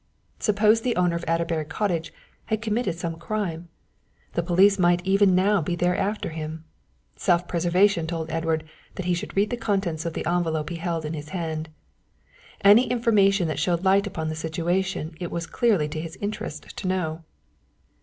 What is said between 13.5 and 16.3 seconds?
showed light upon the situation it was clearly to his